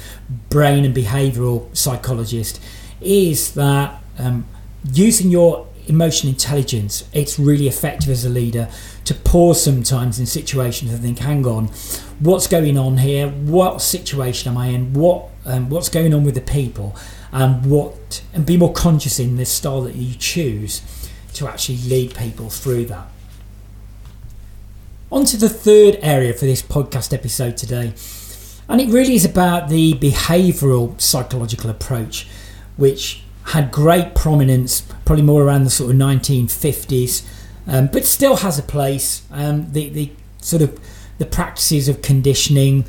brain 0.49 0.83
and 0.83 0.93
behavioural 0.93 1.73
psychologist, 1.73 2.61
is 2.99 3.53
that 3.53 4.01
um, 4.19 4.45
using 4.91 5.31
your 5.31 5.67
emotional 5.91 6.33
intelligence, 6.33 7.07
it's 7.13 7.37
really 7.37 7.67
effective 7.67 8.09
as 8.09 8.25
a 8.25 8.29
leader 8.29 8.69
to 9.05 9.13
pause 9.13 9.63
sometimes 9.63 10.19
in 10.19 10.25
situations 10.25 10.91
and 10.91 11.01
think, 11.01 11.19
hang 11.19 11.45
on, 11.45 11.67
what's 12.19 12.47
going 12.47 12.77
on 12.77 12.97
here? 12.97 13.29
What 13.29 13.81
situation 13.81 14.51
am 14.51 14.57
I 14.57 14.67
in? 14.67 14.93
What 14.93 15.29
um, 15.45 15.69
what's 15.69 15.89
going 15.89 16.13
on 16.13 16.23
with 16.23 16.35
the 16.35 16.41
people? 16.41 16.95
And 17.31 17.65
what 17.65 18.23
and 18.33 18.45
be 18.45 18.57
more 18.57 18.73
conscious 18.73 19.19
in 19.19 19.37
the 19.37 19.45
style 19.45 19.81
that 19.81 19.95
you 19.95 20.15
choose 20.15 20.81
to 21.33 21.47
actually 21.47 21.77
lead 21.77 22.15
people 22.15 22.49
through 22.49 22.85
that. 22.85 23.07
On 25.11 25.25
to 25.25 25.37
the 25.37 25.49
third 25.49 25.97
area 26.01 26.33
for 26.33 26.45
this 26.45 26.61
podcast 26.61 27.13
episode 27.13 27.57
today. 27.57 27.93
And 28.69 28.79
it 28.79 28.89
really 28.89 29.15
is 29.15 29.25
about 29.25 29.67
the 29.67 29.93
behavioural 29.95 30.99
psychological 31.01 31.69
approach, 31.69 32.27
which 32.77 33.20
had 33.45 33.71
great 33.71 34.15
prominence, 34.15 34.81
probably 35.05 35.23
more 35.23 35.43
around 35.43 35.63
the 35.63 35.69
sort 35.69 35.91
of 35.91 35.97
1950s, 35.97 37.25
um, 37.67 37.87
but 37.87 38.05
still 38.05 38.37
has 38.37 38.57
a 38.57 38.63
place. 38.63 39.23
Um, 39.31 39.71
the, 39.71 39.89
the 39.89 40.11
sort 40.39 40.61
of 40.61 40.79
the 41.17 41.25
practices 41.25 41.87
of 41.87 42.01
conditioning 42.01 42.85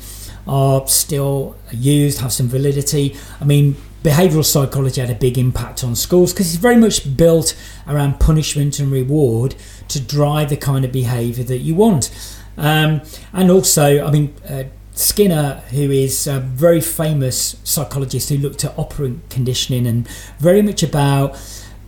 are 0.47 0.87
still 0.87 1.55
used, 1.71 2.19
have 2.19 2.33
some 2.33 2.47
validity. 2.47 3.15
I 3.39 3.45
mean, 3.45 3.75
behavioural 4.03 4.45
psychology 4.45 4.99
had 4.99 5.09
a 5.09 5.15
big 5.15 5.37
impact 5.37 5.83
on 5.83 5.95
schools 5.95 6.33
because 6.33 6.53
it's 6.53 6.61
very 6.61 6.75
much 6.75 7.15
built 7.15 7.55
around 7.87 8.19
punishment 8.19 8.79
and 8.79 8.91
reward 8.91 9.55
to 9.87 9.99
drive 9.99 10.49
the 10.49 10.57
kind 10.57 10.83
of 10.83 10.91
behaviour 10.91 11.43
that 11.43 11.59
you 11.59 11.75
want. 11.75 12.11
Um, 12.57 13.01
and 13.31 13.49
also, 13.49 14.05
I 14.05 14.11
mean, 14.11 14.33
uh, 14.47 14.63
Skinner, 14.95 15.63
who 15.71 15.89
is 15.89 16.27
a 16.27 16.39
very 16.39 16.79
famous 16.79 17.55
psychologist 17.63 18.29
who 18.29 18.37
looked 18.37 18.63
at 18.63 18.77
operant 18.77 19.27
conditioning 19.29 19.87
and 19.87 20.07
very 20.37 20.61
much 20.61 20.83
about 20.83 21.35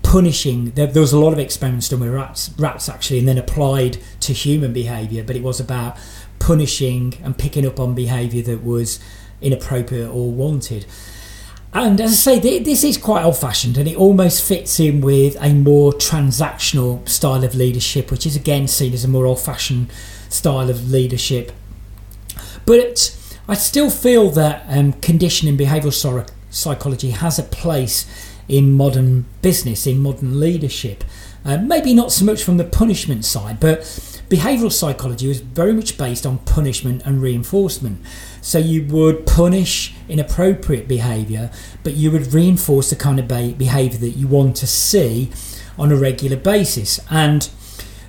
punishing. 0.02 0.72
There, 0.72 0.88
there, 0.88 1.02
was 1.02 1.14
a 1.14 1.20
lot 1.20 1.32
of 1.32 1.40
experiments 1.40 1.90
done 1.90 2.00
with 2.00 2.10
rats, 2.10 2.52
rats 2.58 2.90
actually, 2.90 3.20
and 3.20 3.28
then 3.28 3.38
applied 3.38 4.00
to 4.22 4.34
human 4.34 4.74
behaviour, 4.74 5.24
but 5.24 5.36
it 5.36 5.44
was 5.44 5.60
about 5.60 5.98
punishing 6.40 7.16
and 7.24 7.38
picking 7.38 7.66
up 7.66 7.80
on 7.80 7.94
behaviour 7.94 8.42
that 8.44 8.64
was 8.64 9.00
inappropriate 9.42 10.10
or 10.10 10.32
wanted. 10.32 10.86
And 11.74 12.00
as 12.00 12.12
I 12.28 12.40
say, 12.40 12.60
this 12.60 12.84
is 12.84 12.98
quite 12.98 13.24
old 13.24 13.38
fashioned 13.38 13.78
and 13.78 13.88
it 13.88 13.98
almost 13.98 14.48
fits 14.48 14.80
in 14.80 15.02
with 15.02 15.36
a 15.42 15.54
more 15.54 15.92
transactional 15.92 17.08
style 17.08 17.44
of 17.44 17.54
leadership, 17.54 18.10
which 18.10 18.26
is 18.26 18.36
again 18.36 18.68
seen 18.68 18.94
as 18.94 19.04
a 19.04 19.10
more 19.10 19.26
old 19.26 19.42
fashioned 19.42 19.92
style 20.30 20.70
of 20.70 20.90
leadership 20.90 21.52
but 22.66 23.16
I 23.48 23.54
still 23.54 23.90
feel 23.90 24.30
that 24.32 24.66
um, 24.68 24.94
conditioning 24.94 25.58
behavioural 25.58 26.30
psychology 26.50 27.12
has 27.12 27.38
a 27.38 27.44
place 27.44 28.06
in 28.48 28.74
modern 28.74 29.26
business, 29.42 29.86
in 29.86 30.02
modern 30.02 30.40
leadership. 30.40 31.04
Uh, 31.44 31.58
maybe 31.58 31.94
not 31.94 32.12
so 32.12 32.26
much 32.26 32.44
from 32.44 32.58
the 32.58 32.64
punishment 32.64 33.24
side, 33.24 33.60
but 33.60 33.82
behavioural 34.30 34.72
psychology 34.72 35.28
was 35.28 35.42
very 35.42 35.74
much 35.74 35.98
based 35.98 36.26
on 36.26 36.40
punishment 36.40 37.04
and 37.06 37.22
reinforcement. 37.22 38.04
So 38.42 38.58
you 38.58 38.84
would 38.88 39.28
punish 39.28 39.94
inappropriate 40.10 40.88
behaviour, 40.88 41.52
but 41.84 41.94
you 41.94 42.10
would 42.12 42.34
reinforce 42.34 42.90
the 42.90 42.96
kind 42.96 43.20
of 43.20 43.28
behaviour 43.28 44.00
that 44.00 44.12
you 44.12 44.28
want 44.28 44.56
to 44.58 44.68
see 44.68 45.32
on 45.78 45.92
a 45.92 45.96
regular 45.96 46.38
basis. 46.38 47.00
And 47.12 47.48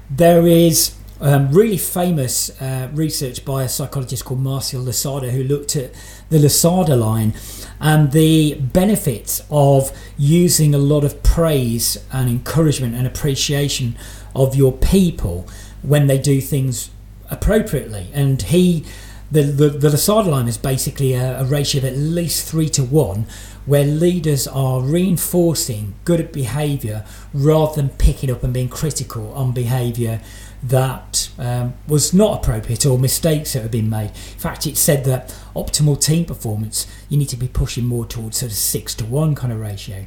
there 0.08 0.46
is 0.46 0.94
um, 1.20 1.50
really 1.50 1.78
famous 1.78 2.50
uh, 2.61 2.88
research 2.92 3.44
by 3.44 3.62
a 3.62 3.68
psychologist 3.68 4.25
called 4.25 4.40
Marcel 4.40 4.82
Losada, 4.82 5.30
who 5.30 5.42
looked 5.42 5.76
at 5.76 5.92
the 6.28 6.38
Losada 6.38 6.96
line 6.96 7.35
and 7.80 8.12
the 8.12 8.54
benefits 8.54 9.42
of 9.50 9.96
using 10.18 10.75
a 10.75 10.78
lot 10.78 11.04
of 11.04 11.23
praise 11.23 11.99
and 12.12 12.28
encouragement 12.28 12.94
and 12.94 13.06
appreciation 13.06 13.96
of 14.35 14.54
your 14.54 14.73
people 14.73 15.46
when 15.82 16.06
they 16.06 16.18
do 16.18 16.40
things 16.40 16.90
appropriately. 17.30 18.08
And 18.12 18.42
he, 18.42 18.85
the, 19.30 19.42
the, 19.42 19.68
the 19.70 19.90
Losada 19.90 20.30
line 20.30 20.49
is 20.49 20.58
basically 20.58 21.14
a, 21.14 21.40
a 21.40 21.44
ratio 21.44 21.78
of 21.78 21.85
at 21.85 21.96
least 21.96 22.49
three 22.49 22.68
to 22.70 22.85
one, 22.85 23.26
where 23.64 23.85
leaders 23.85 24.46
are 24.46 24.80
reinforcing 24.80 25.94
good 26.04 26.30
behaviour 26.30 27.04
rather 27.35 27.75
than 27.75 27.88
picking 27.90 28.30
up 28.30 28.44
and 28.44 28.54
being 28.54 28.68
critical 28.68 29.32
on 29.35 29.52
behaviour 29.52 30.20
that 30.68 31.30
um, 31.38 31.75
was 31.87 32.12
not 32.12 32.42
appropriate 32.42 32.87
or 32.87 32.99
mistakes 32.99 33.52
that 33.52 33.62
have 33.62 33.70
been 33.70 33.90
made. 33.90 34.11
In 34.11 34.38
fact, 34.38 34.66
it 34.66 34.76
said 34.76 35.04
that 35.04 35.28
optimal 35.54 36.00
team 36.00 36.25
performance, 36.25 36.87
you 37.08 37.18
need 37.18 37.28
to 37.28 37.37
be 37.37 37.49
pushing 37.49 37.85
more 37.85 38.06
towards 38.06 38.38
sort 38.38 38.52
of 38.52 38.58
six 38.58 38.94
to 38.96 39.04
one 39.04 39.35
kind 39.35 39.52
of 39.52 39.61
ratio. 39.61 40.06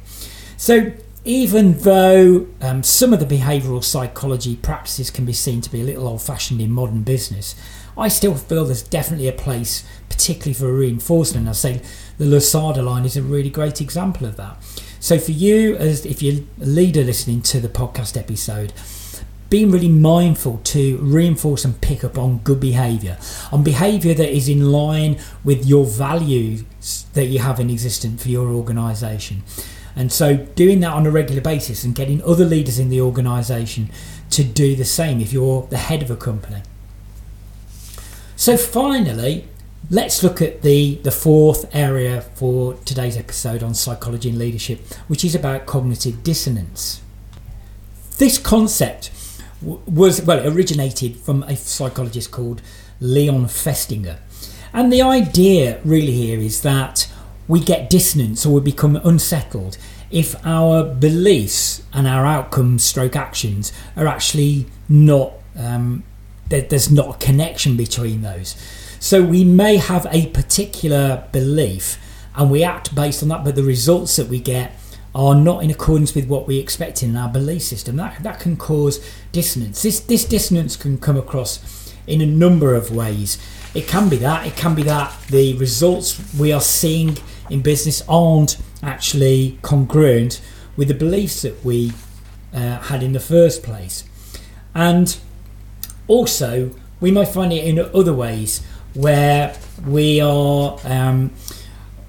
So, 0.56 0.92
even 1.24 1.78
though 1.78 2.46
um, 2.62 2.82
some 2.82 3.12
of 3.12 3.20
the 3.20 3.26
behavioural 3.26 3.84
psychology 3.84 4.56
practices 4.56 5.10
can 5.10 5.26
be 5.26 5.34
seen 5.34 5.60
to 5.60 5.70
be 5.70 5.82
a 5.82 5.84
little 5.84 6.08
old 6.08 6.22
fashioned 6.22 6.60
in 6.60 6.70
modern 6.70 7.02
business, 7.02 7.54
I 7.96 8.08
still 8.08 8.34
feel 8.34 8.64
there's 8.64 8.82
definitely 8.82 9.28
a 9.28 9.32
place, 9.32 9.84
particularly 10.08 10.54
for 10.54 10.72
reinforcement. 10.72 11.48
I 11.48 11.52
say 11.52 11.82
the 12.16 12.24
Losada 12.24 12.82
line 12.82 13.04
is 13.04 13.16
a 13.16 13.22
really 13.22 13.50
great 13.50 13.80
example 13.80 14.26
of 14.26 14.36
that. 14.36 14.56
So, 14.98 15.18
for 15.18 15.32
you, 15.32 15.76
as 15.76 16.04
if 16.06 16.22
you're 16.22 16.42
a 16.60 16.64
leader 16.66 17.02
listening 17.02 17.42
to 17.42 17.60
the 17.60 17.68
podcast 17.68 18.16
episode, 18.18 18.72
being 19.50 19.70
really 19.72 19.88
mindful 19.88 20.58
to 20.58 20.96
reinforce 20.98 21.64
and 21.64 21.78
pick 21.80 22.04
up 22.04 22.16
on 22.16 22.38
good 22.38 22.60
behavior, 22.60 23.18
on 23.50 23.64
behavior 23.64 24.14
that 24.14 24.30
is 24.34 24.48
in 24.48 24.70
line 24.70 25.18
with 25.44 25.66
your 25.66 25.84
values 25.84 26.64
that 27.14 27.26
you 27.26 27.40
have 27.40 27.58
in 27.58 27.68
existence 27.68 28.22
for 28.22 28.28
your 28.28 28.48
organization. 28.48 29.42
And 29.96 30.12
so, 30.12 30.36
doing 30.36 30.78
that 30.80 30.92
on 30.92 31.04
a 31.04 31.10
regular 31.10 31.42
basis 31.42 31.82
and 31.82 31.96
getting 31.96 32.22
other 32.22 32.44
leaders 32.44 32.78
in 32.78 32.88
the 32.90 33.00
organization 33.00 33.90
to 34.30 34.44
do 34.44 34.76
the 34.76 34.84
same 34.84 35.20
if 35.20 35.32
you're 35.32 35.66
the 35.66 35.78
head 35.78 36.02
of 36.02 36.12
a 36.12 36.16
company. 36.16 36.62
So, 38.36 38.56
finally, 38.56 39.48
let's 39.90 40.22
look 40.22 40.40
at 40.40 40.62
the, 40.62 40.94
the 41.02 41.10
fourth 41.10 41.68
area 41.74 42.20
for 42.20 42.74
today's 42.84 43.16
episode 43.16 43.64
on 43.64 43.74
psychology 43.74 44.28
and 44.28 44.38
leadership, 44.38 44.86
which 45.08 45.24
is 45.24 45.34
about 45.34 45.66
cognitive 45.66 46.22
dissonance. 46.22 47.02
This 48.18 48.38
concept 48.38 49.10
was 49.62 50.22
well, 50.22 50.38
it 50.38 50.46
originated 50.46 51.16
from 51.16 51.42
a 51.44 51.56
psychologist 51.56 52.30
called 52.30 52.62
Leon 53.00 53.46
Festinger. 53.46 54.18
And 54.72 54.92
the 54.92 55.02
idea 55.02 55.80
really 55.84 56.12
here 56.12 56.38
is 56.38 56.62
that 56.62 57.10
we 57.48 57.60
get 57.60 57.90
dissonance 57.90 58.46
or 58.46 58.54
we 58.54 58.60
become 58.60 58.96
unsettled 58.96 59.76
if 60.10 60.34
our 60.46 60.84
beliefs 60.84 61.82
and 61.92 62.06
our 62.06 62.26
outcomes 62.26 62.84
stroke 62.84 63.16
actions 63.16 63.72
are 63.96 64.06
actually 64.06 64.66
not 64.88 65.32
um, 65.56 66.02
there's 66.48 66.90
not 66.90 67.16
a 67.16 67.18
connection 67.24 67.76
between 67.76 68.22
those 68.22 68.56
so 68.98 69.22
we 69.22 69.44
may 69.44 69.76
have 69.76 70.06
a 70.10 70.26
particular 70.28 71.28
belief 71.32 71.98
and 72.34 72.50
we 72.50 72.62
act 72.62 72.94
based 72.94 73.22
on 73.22 73.28
that 73.28 73.44
but 73.44 73.54
the 73.54 73.62
results 73.62 74.16
that 74.16 74.28
we 74.28 74.40
get 74.40 74.72
are 75.14 75.34
not 75.34 75.64
in 75.64 75.70
accordance 75.70 76.14
with 76.14 76.28
what 76.28 76.46
we 76.46 76.58
expect 76.58 77.02
in 77.02 77.16
our 77.16 77.28
belief 77.28 77.62
system. 77.62 77.96
That 77.96 78.22
that 78.22 78.40
can 78.40 78.56
cause 78.56 79.04
dissonance. 79.32 79.82
This 79.82 80.00
this 80.00 80.24
dissonance 80.24 80.76
can 80.76 80.98
come 80.98 81.16
across 81.16 81.94
in 82.06 82.20
a 82.20 82.26
number 82.26 82.74
of 82.74 82.94
ways. 82.94 83.38
It 83.74 83.86
can 83.86 84.08
be 84.08 84.16
that. 84.16 84.46
It 84.46 84.56
can 84.56 84.74
be 84.74 84.82
that 84.84 85.14
the 85.28 85.56
results 85.56 86.34
we 86.34 86.52
are 86.52 86.60
seeing 86.60 87.18
in 87.48 87.60
business 87.62 88.02
aren't 88.08 88.58
actually 88.82 89.58
congruent 89.62 90.40
with 90.76 90.88
the 90.88 90.94
beliefs 90.94 91.42
that 91.42 91.64
we 91.64 91.92
uh, 92.52 92.78
had 92.78 93.02
in 93.02 93.12
the 93.12 93.20
first 93.20 93.62
place. 93.62 94.04
And 94.74 95.16
also, 96.08 96.70
we 97.00 97.10
might 97.10 97.28
find 97.28 97.52
it 97.52 97.64
in 97.64 97.78
other 97.78 98.12
ways 98.12 98.64
where 98.94 99.56
we 99.86 100.20
are 100.20 100.78
um, 100.84 101.30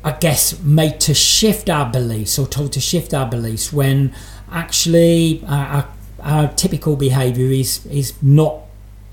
I 0.03 0.13
guess, 0.13 0.59
made 0.61 0.99
to 1.01 1.13
shift 1.13 1.69
our 1.69 1.89
beliefs 1.91 2.39
or 2.39 2.47
told 2.47 2.73
to 2.73 2.79
shift 2.79 3.13
our 3.13 3.27
beliefs 3.27 3.71
when 3.71 4.13
actually 4.51 5.43
our, 5.47 5.65
our, 5.65 5.87
our 6.21 6.47
typical 6.53 6.95
behaviour 6.95 7.51
is 7.51 7.85
is 7.85 8.13
not 8.21 8.61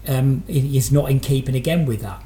um, 0.06 0.42
is 0.48 0.90
not 0.90 1.10
in 1.10 1.20
keeping 1.20 1.54
again 1.54 1.84
with 1.84 2.00
that. 2.00 2.22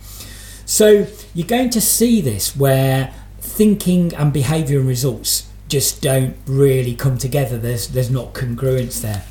So 0.65 1.07
you're 1.35 1.47
going 1.47 1.71
to 1.71 1.81
see 1.81 2.21
this 2.21 2.57
where 2.57 3.13
thinking 3.41 4.15
and 4.15 4.33
behaviour 4.33 4.79
and 4.79 4.89
results 4.89 5.49
just 5.69 6.01
don't 6.01 6.37
really 6.47 6.95
come 6.95 7.19
together. 7.19 7.59
There's 7.59 7.89
there's 7.89 8.11
not 8.11 8.33
congruence 8.33 9.01
there. 9.01 9.25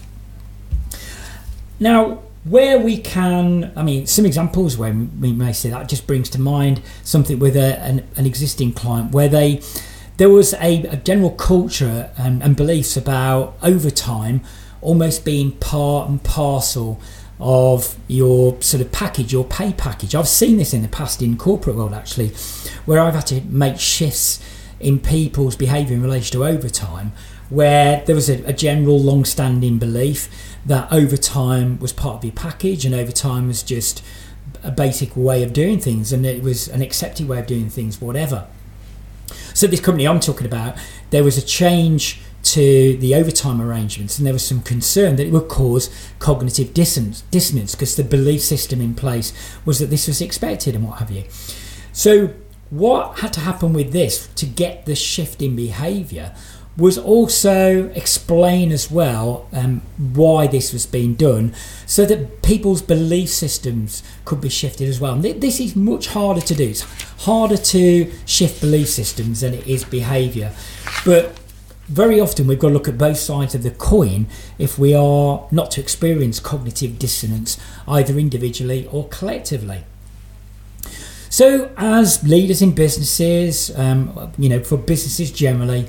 Now, 1.79 2.21
where 2.43 2.79
we 2.79 2.97
can, 2.97 3.71
I 3.75 3.83
mean, 3.83 4.07
some 4.07 4.25
examples 4.25 4.77
where 4.77 4.93
we 4.93 5.31
may 5.31 5.53
say 5.53 5.69
that 5.69 5.87
just 5.87 6.07
brings 6.07 6.29
to 6.31 6.41
mind 6.41 6.81
something 7.03 7.37
with 7.37 7.55
a, 7.55 7.79
an, 7.79 8.07
an 8.15 8.25
existing 8.25 8.73
client 8.73 9.11
where 9.11 9.27
they 9.27 9.61
there 10.17 10.29
was 10.29 10.53
a, 10.55 10.83
a 10.83 10.97
general 10.97 11.31
culture 11.31 12.11
and, 12.15 12.43
and 12.43 12.55
beliefs 12.55 12.95
about 12.95 13.57
overtime 13.63 14.41
almost 14.81 15.25
being 15.25 15.51
part 15.53 16.09
and 16.09 16.23
parcel 16.23 16.99
of 17.39 17.95
your 18.07 18.61
sort 18.61 18.81
of 18.81 18.91
package, 18.91 19.33
your 19.33 19.43
pay 19.43 19.73
package. 19.73 20.13
I've 20.13 20.27
seen 20.27 20.57
this 20.57 20.73
in 20.73 20.83
the 20.83 20.87
past 20.87 21.21
in 21.21 21.37
corporate 21.37 21.75
world 21.75 21.93
actually, 21.93 22.29
where 22.85 22.99
I've 22.99 23.15
had 23.15 23.27
to 23.27 23.41
make 23.41 23.79
shifts 23.79 24.39
in 24.79 24.99
people's 24.99 25.55
behaviour 25.55 25.95
in 25.95 26.03
relation 26.03 26.31
to 26.33 26.45
overtime, 26.45 27.13
where 27.51 28.03
there 28.05 28.15
was 28.15 28.29
a, 28.29 28.43
a 28.45 28.53
general 28.53 28.99
long-standing 28.99 29.77
belief 29.77 30.57
that 30.65 30.91
overtime 30.91 31.77
was 31.79 31.93
part 31.93 32.15
of 32.15 32.23
your 32.23 32.33
package 32.33 32.85
and 32.85 32.95
overtime 32.95 33.47
was 33.47 33.61
just 33.61 34.03
a 34.63 34.71
basic 34.71 35.15
way 35.15 35.43
of 35.43 35.53
doing 35.53 35.79
things 35.79 36.13
and 36.13 36.25
it 36.25 36.41
was 36.41 36.67
an 36.69 36.81
accepted 36.81 37.27
way 37.27 37.39
of 37.39 37.45
doing 37.45 37.69
things, 37.69 38.01
whatever. 38.01 38.47
So 39.53 39.67
this 39.67 39.81
company 39.81 40.07
I'm 40.07 40.19
talking 40.19 40.47
about, 40.47 40.77
there 41.09 41.23
was 41.23 41.37
a 41.37 41.41
change 41.41 42.21
to 42.43 42.97
the 42.97 43.13
overtime 43.13 43.61
arrangements, 43.61 44.17
and 44.17 44.25
there 44.25 44.33
was 44.33 44.45
some 44.45 44.61
concern 44.61 45.15
that 45.17 45.27
it 45.27 45.31
would 45.31 45.47
cause 45.47 45.89
cognitive 46.19 46.73
dissonance 46.73 47.21
because 47.75 47.95
the 47.95 48.03
belief 48.03 48.41
system 48.41 48.81
in 48.81 48.95
place 48.95 49.31
was 49.63 49.79
that 49.79 49.87
this 49.87 50.07
was 50.07 50.21
expected 50.21 50.73
and 50.73 50.87
what 50.87 50.99
have 50.99 51.11
you. 51.11 51.25
So, 51.93 52.33
what 52.69 53.19
had 53.19 53.33
to 53.33 53.41
happen 53.41 53.73
with 53.73 53.91
this 53.91 54.27
to 54.35 54.45
get 54.45 54.85
the 54.85 54.95
shift 54.95 55.41
in 55.41 55.55
behaviour 55.55 56.33
was 56.81 56.97
also 56.97 57.89
explain 57.89 58.71
as 58.71 58.89
well 58.89 59.47
um, 59.53 59.81
why 59.97 60.47
this 60.47 60.73
was 60.73 60.87
being 60.87 61.13
done 61.13 61.53
so 61.85 62.05
that 62.05 62.41
people's 62.41 62.81
belief 62.81 63.29
systems 63.29 64.01
could 64.25 64.41
be 64.41 64.49
shifted 64.49 64.89
as 64.89 64.99
well. 64.99 65.13
And 65.13 65.23
this 65.23 65.59
is 65.59 65.75
much 65.75 66.07
harder 66.07 66.41
to 66.41 66.55
do. 66.55 66.69
It's 66.69 66.81
harder 67.25 67.57
to 67.57 68.11
shift 68.25 68.61
belief 68.61 68.89
systems 68.89 69.41
than 69.41 69.53
it 69.53 69.67
is 69.67 69.83
behaviour. 69.83 70.53
But 71.05 71.39
very 71.87 72.19
often 72.19 72.47
we've 72.47 72.57
got 72.57 72.69
to 72.69 72.73
look 72.73 72.87
at 72.87 72.97
both 72.97 73.17
sides 73.17 73.53
of 73.53 73.61
the 73.61 73.71
coin 73.71 74.25
if 74.57 74.79
we 74.79 74.95
are 74.95 75.47
not 75.51 75.69
to 75.71 75.81
experience 75.81 76.39
cognitive 76.39 76.97
dissonance 76.97 77.59
either 77.87 78.17
individually 78.17 78.87
or 78.91 79.07
collectively. 79.09 79.83
So, 81.29 81.71
as 81.77 82.23
leaders 82.23 82.61
in 82.61 82.73
businesses, 82.73 83.71
um, 83.77 84.33
you 84.37 84.49
know, 84.49 84.61
for 84.61 84.77
businesses 84.77 85.31
generally, 85.31 85.87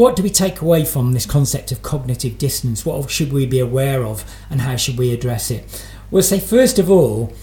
what 0.00 0.16
do 0.16 0.22
we 0.22 0.30
take 0.30 0.62
away 0.62 0.82
from 0.82 1.12
this 1.12 1.26
concept 1.26 1.70
of 1.70 1.82
cognitive 1.82 2.38
dissonance? 2.38 2.86
What 2.86 3.10
should 3.10 3.34
we 3.34 3.44
be 3.44 3.58
aware 3.58 4.02
of, 4.02 4.24
and 4.48 4.62
how 4.62 4.76
should 4.76 4.96
we 4.96 5.12
address 5.12 5.50
it? 5.50 5.86
Well, 6.10 6.22
say 6.22 6.40
first 6.40 6.78
of 6.78 6.90
all, 6.90 7.34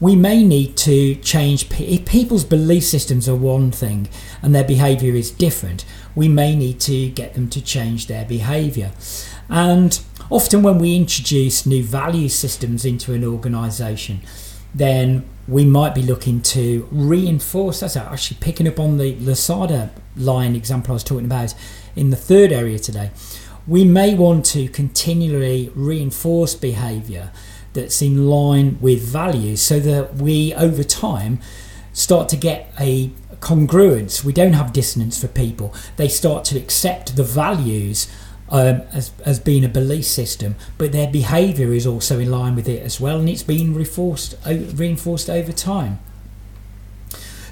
we 0.00 0.16
may 0.16 0.42
need 0.42 0.76
to 0.78 1.14
change 1.14 1.70
people's 1.70 2.44
belief 2.44 2.82
systems 2.82 3.28
are 3.28 3.36
one 3.36 3.70
thing 3.70 4.08
and 4.42 4.52
their 4.52 4.64
behavior 4.64 5.14
is 5.14 5.30
different 5.30 5.84
we 6.14 6.26
may 6.26 6.56
need 6.56 6.80
to 6.80 7.10
get 7.10 7.34
them 7.34 7.50
to 7.50 7.60
change 7.60 8.06
their 8.06 8.24
behavior 8.24 8.92
and 9.50 10.00
often 10.30 10.62
when 10.62 10.78
we 10.78 10.96
introduce 10.96 11.66
new 11.66 11.84
value 11.84 12.30
systems 12.30 12.86
into 12.86 13.12
an 13.12 13.22
organization 13.22 14.22
then 14.74 15.28
we 15.46 15.66
might 15.66 15.94
be 15.94 16.02
looking 16.02 16.40
to 16.40 16.88
reinforce 16.90 17.80
that's 17.80 17.94
actually 17.94 18.38
picking 18.40 18.66
up 18.66 18.80
on 18.80 18.96
the 18.96 19.14
Losada 19.16 19.90
line 20.16 20.56
example 20.56 20.92
I 20.92 20.94
was 20.94 21.04
talking 21.04 21.26
about 21.26 21.54
in 21.96 22.10
the 22.10 22.16
third 22.16 22.52
area 22.52 22.78
today 22.78 23.10
we 23.66 23.84
may 23.84 24.14
want 24.14 24.44
to 24.44 24.68
continually 24.68 25.70
reinforce 25.74 26.54
behavior 26.54 27.30
that's 27.72 28.02
in 28.02 28.28
line 28.28 28.78
with 28.80 29.00
values 29.00 29.62
so 29.62 29.78
that 29.78 30.16
we 30.16 30.52
over 30.54 30.82
time 30.82 31.40
start 31.92 32.28
to 32.28 32.36
get 32.36 32.72
a 32.80 33.10
congruence. 33.40 34.24
We 34.24 34.32
don't 34.32 34.54
have 34.54 34.72
dissonance 34.72 35.20
for 35.20 35.28
people. 35.28 35.74
They 35.96 36.08
start 36.08 36.44
to 36.46 36.58
accept 36.58 37.16
the 37.16 37.22
values 37.22 38.10
um, 38.48 38.82
as, 38.92 39.12
as 39.24 39.38
being 39.38 39.64
a 39.64 39.68
belief 39.68 40.04
system 40.06 40.56
but 40.76 40.90
their 40.90 41.08
behavior 41.08 41.72
is 41.72 41.86
also 41.86 42.18
in 42.18 42.32
line 42.32 42.56
with 42.56 42.68
it 42.68 42.82
as 42.82 43.00
well 43.00 43.20
and 43.20 43.28
it's 43.28 43.44
being 43.44 43.74
reinforced 43.74 44.34
reinforced 44.44 45.30
over 45.30 45.52
time. 45.52 46.00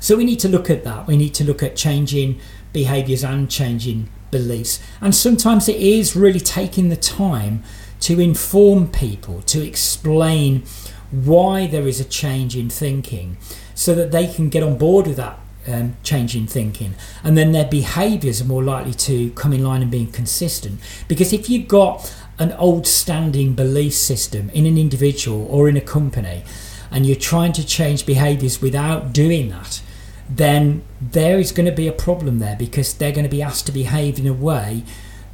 So 0.00 0.16
we 0.16 0.24
need 0.24 0.40
to 0.40 0.48
look 0.48 0.68
at 0.68 0.82
that. 0.82 1.06
We 1.06 1.16
need 1.16 1.34
to 1.34 1.44
look 1.44 1.62
at 1.62 1.76
changing 1.76 2.40
behaviors 2.72 3.22
and 3.22 3.48
changing 3.48 4.08
beliefs. 4.30 4.80
And 5.00 5.14
sometimes 5.14 5.68
it 5.68 5.76
is 5.76 6.16
really 6.16 6.40
taking 6.40 6.88
the 6.88 6.96
time 6.96 7.62
to 8.00 8.20
inform 8.20 8.88
people, 8.88 9.42
to 9.42 9.66
explain 9.66 10.64
why 11.10 11.66
there 11.66 11.88
is 11.88 12.00
a 12.00 12.04
change 12.04 12.56
in 12.56 12.70
thinking 12.70 13.36
so 13.74 13.94
that 13.94 14.12
they 14.12 14.26
can 14.26 14.48
get 14.48 14.62
on 14.62 14.76
board 14.76 15.06
with 15.06 15.16
that 15.16 15.38
um, 15.66 15.96
change 16.02 16.34
in 16.36 16.46
thinking. 16.46 16.94
And 17.22 17.36
then 17.36 17.52
their 17.52 17.66
behaviors 17.66 18.40
are 18.40 18.44
more 18.44 18.62
likely 18.62 18.94
to 18.94 19.30
come 19.30 19.52
in 19.52 19.62
line 19.62 19.82
and 19.82 19.90
being 19.90 20.10
consistent. 20.10 20.80
Because 21.08 21.32
if 21.32 21.48
you've 21.48 21.68
got 21.68 22.14
an 22.38 22.52
old 22.52 22.86
standing 22.86 23.54
belief 23.54 23.94
system 23.94 24.50
in 24.50 24.66
an 24.66 24.78
individual 24.78 25.46
or 25.50 25.68
in 25.68 25.76
a 25.76 25.80
company 25.80 26.44
and 26.90 27.04
you're 27.04 27.16
trying 27.16 27.52
to 27.52 27.66
change 27.66 28.06
behaviors 28.06 28.62
without 28.62 29.12
doing 29.12 29.50
that 29.50 29.82
then 30.28 30.82
there 31.00 31.38
is 31.38 31.52
going 31.52 31.66
to 31.66 31.72
be 31.74 31.88
a 31.88 31.92
problem 31.92 32.38
there 32.38 32.56
because 32.56 32.94
they're 32.94 33.12
going 33.12 33.24
to 33.24 33.30
be 33.30 33.42
asked 33.42 33.66
to 33.66 33.72
behave 33.72 34.18
in 34.18 34.26
a 34.26 34.32
way 34.32 34.82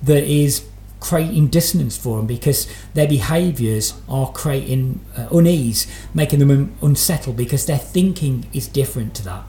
that 0.03 0.23
is 0.23 0.67
creating 1.01 1.49
dissonance 1.49 1.99
for 1.99 2.17
them 2.17 2.27
because 2.27 2.67
their 2.95 3.07
behaviours 3.07 3.95
are 4.09 4.33
creating 4.33 5.05
uh, 5.17 5.29
unease, 5.31 5.87
making 6.15 6.39
them 6.39 6.51
un- 6.51 6.75
unsettled 6.81 7.37
because 7.37 7.67
their 7.67 7.79
thinking 7.79 8.47
is 8.53 8.67
different 8.69 9.15
to 9.15 9.23
that. 9.23 9.45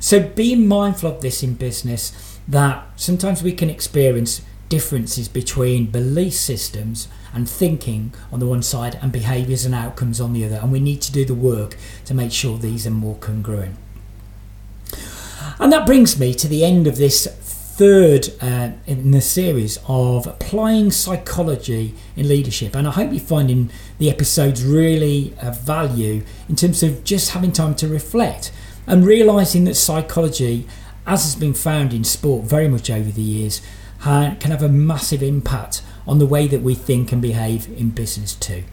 So, 0.00 0.20
being 0.20 0.66
mindful 0.66 1.12
of 1.12 1.20
this 1.20 1.42
in 1.42 1.54
business, 1.54 2.38
that 2.48 2.84
sometimes 2.96 3.42
we 3.42 3.52
can 3.52 3.70
experience 3.70 4.42
differences 4.68 5.28
between 5.28 5.86
belief 5.86 6.32
systems 6.32 7.06
and 7.34 7.48
thinking 7.48 8.12
on 8.32 8.40
the 8.40 8.46
one 8.46 8.62
side 8.62 8.98
and 9.02 9.12
behaviours 9.12 9.64
and 9.64 9.74
outcomes 9.74 10.20
on 10.20 10.32
the 10.32 10.44
other, 10.44 10.56
and 10.56 10.72
we 10.72 10.80
need 10.80 11.02
to 11.02 11.12
do 11.12 11.24
the 11.24 11.34
work 11.34 11.76
to 12.06 12.14
make 12.14 12.32
sure 12.32 12.56
these 12.56 12.86
are 12.86 12.90
more 12.90 13.16
congruent. 13.16 13.76
And 15.60 15.70
that 15.72 15.84
brings 15.84 16.18
me 16.18 16.32
to 16.34 16.48
the 16.48 16.64
end 16.64 16.86
of 16.86 16.96
this 16.96 17.26
third 17.26 18.30
uh, 18.40 18.70
in 18.86 19.10
the 19.10 19.20
series 19.20 19.78
of 19.86 20.26
applying 20.26 20.90
psychology 20.90 21.94
in 22.16 22.28
leadership. 22.28 22.74
And 22.74 22.88
I 22.88 22.92
hope 22.92 23.10
you're 23.10 23.20
finding 23.20 23.70
the 23.98 24.08
episodes 24.08 24.64
really 24.64 25.34
of 25.42 25.60
value 25.60 26.24
in 26.48 26.56
terms 26.56 26.82
of 26.82 27.04
just 27.04 27.32
having 27.32 27.52
time 27.52 27.74
to 27.74 27.88
reflect 27.88 28.52
and 28.86 29.04
realizing 29.04 29.64
that 29.64 29.74
psychology, 29.74 30.66
as 31.06 31.24
has 31.24 31.36
been 31.36 31.52
found 31.52 31.92
in 31.92 32.04
sport 32.04 32.46
very 32.46 32.66
much 32.66 32.88
over 32.88 33.10
the 33.10 33.20
years, 33.20 33.60
can 34.02 34.36
have 34.40 34.62
a 34.62 34.68
massive 34.68 35.22
impact 35.22 35.82
on 36.06 36.18
the 36.18 36.26
way 36.26 36.46
that 36.46 36.62
we 36.62 36.74
think 36.74 37.12
and 37.12 37.20
behave 37.20 37.68
in 37.78 37.90
business 37.90 38.34
too. 38.34 38.64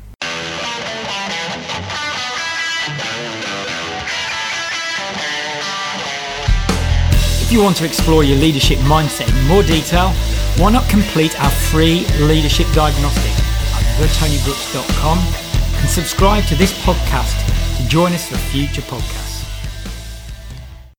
If 7.48 7.54
you 7.54 7.64
want 7.64 7.78
to 7.78 7.86
explore 7.86 8.26
your 8.26 8.38
leadership 8.40 8.78
mindset 8.80 9.30
in 9.30 9.48
more 9.48 9.64
detail, 9.64 10.10
why 10.58 10.70
not 10.70 10.90
complete 10.90 11.40
our 11.42 11.50
free 11.50 12.06
leadership 12.20 12.68
diagnostic 12.74 13.32
at 13.74 13.86
theTonyBrooks.com 14.02 15.18
and 15.80 15.90
subscribe 15.90 16.44
to 16.48 16.56
this 16.56 16.74
podcast 16.84 17.38
to 17.78 17.88
join 17.88 18.12
us 18.12 18.28
for 18.28 18.36
future 18.36 18.82
podcasts. 18.82 19.27